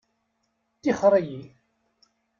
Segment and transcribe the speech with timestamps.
[0.81, 1.41] Tixxeṛ-iyi!